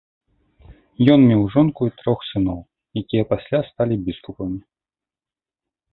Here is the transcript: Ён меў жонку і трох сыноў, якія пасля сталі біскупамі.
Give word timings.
Ён 1.15 1.19
меў 1.31 1.43
жонку 1.57 1.81
і 1.89 1.93
трох 1.99 2.19
сыноў, 2.29 2.57
якія 3.03 3.29
пасля 3.35 3.59
сталі 3.71 3.95
біскупамі. 4.09 4.59